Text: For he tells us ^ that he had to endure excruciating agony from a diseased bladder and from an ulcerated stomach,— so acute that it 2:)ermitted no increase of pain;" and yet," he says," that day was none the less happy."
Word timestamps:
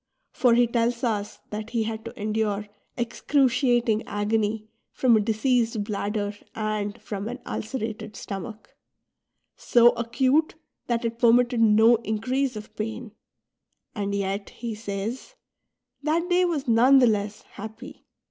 For 0.31 0.55
he 0.55 0.65
tells 0.65 1.03
us 1.03 1.37
^ 1.37 1.39
that 1.51 1.69
he 1.69 1.83
had 1.83 2.03
to 2.05 2.19
endure 2.19 2.67
excruciating 2.97 4.01
agony 4.07 4.67
from 4.91 5.15
a 5.15 5.19
diseased 5.19 5.83
bladder 5.83 6.33
and 6.55 6.99
from 6.99 7.27
an 7.27 7.37
ulcerated 7.45 8.15
stomach,— 8.15 8.75
so 9.55 9.89
acute 9.89 10.55
that 10.87 11.05
it 11.05 11.19
2:)ermitted 11.19 11.59
no 11.59 11.97
increase 11.97 12.55
of 12.55 12.75
pain;" 12.75 13.11
and 13.95 14.15
yet," 14.15 14.49
he 14.49 14.73
says," 14.73 15.35
that 16.01 16.27
day 16.31 16.45
was 16.45 16.67
none 16.67 16.97
the 16.97 17.05
less 17.05 17.43
happy." 17.43 18.07